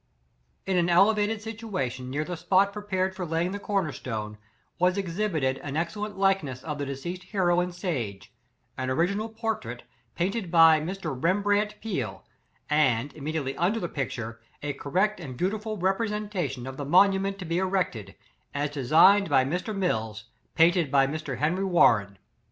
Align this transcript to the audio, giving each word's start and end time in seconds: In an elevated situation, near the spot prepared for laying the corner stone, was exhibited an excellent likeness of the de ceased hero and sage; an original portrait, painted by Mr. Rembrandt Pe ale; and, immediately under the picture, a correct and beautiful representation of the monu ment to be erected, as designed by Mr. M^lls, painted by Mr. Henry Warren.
In 0.65 0.77
an 0.77 0.89
elevated 0.89 1.43
situation, 1.43 2.09
near 2.09 2.23
the 2.25 2.35
spot 2.35 2.73
prepared 2.73 3.15
for 3.15 3.23
laying 3.23 3.51
the 3.51 3.59
corner 3.59 3.91
stone, 3.91 4.39
was 4.79 4.97
exhibited 4.97 5.59
an 5.59 5.77
excellent 5.77 6.17
likeness 6.17 6.63
of 6.63 6.79
the 6.79 6.87
de 6.87 6.95
ceased 6.95 7.25
hero 7.25 7.59
and 7.59 7.71
sage; 7.71 8.33
an 8.79 8.89
original 8.89 9.29
portrait, 9.29 9.83
painted 10.15 10.49
by 10.49 10.79
Mr. 10.81 11.15
Rembrandt 11.15 11.75
Pe 11.83 11.97
ale; 11.99 12.23
and, 12.67 13.13
immediately 13.13 13.55
under 13.57 13.79
the 13.79 13.87
picture, 13.87 14.39
a 14.63 14.73
correct 14.73 15.19
and 15.19 15.37
beautiful 15.37 15.77
representation 15.77 16.65
of 16.65 16.77
the 16.77 16.83
monu 16.85 17.21
ment 17.21 17.37
to 17.37 17.45
be 17.45 17.59
erected, 17.59 18.15
as 18.55 18.71
designed 18.71 19.29
by 19.29 19.45
Mr. 19.45 19.71
M^lls, 19.71 20.23
painted 20.55 20.89
by 20.89 21.05
Mr. 21.05 21.37
Henry 21.37 21.63
Warren. 21.65 22.17